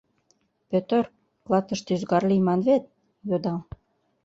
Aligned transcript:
—Пӧтыр, 0.69 1.03
клатыште 1.45 1.91
ӱзгар 1.95 2.23
лийман 2.29 2.61
вет?— 2.67 2.83
йодам. 3.29 3.59